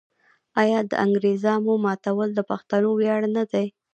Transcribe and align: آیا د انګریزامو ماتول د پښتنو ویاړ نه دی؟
آیا 0.61 0.79
د 0.89 0.93
انګریزامو 1.05 1.73
ماتول 1.85 2.29
د 2.35 2.39
پښتنو 2.49 2.89
ویاړ 2.99 3.21
نه 3.35 3.43
دی؟ 3.51 3.67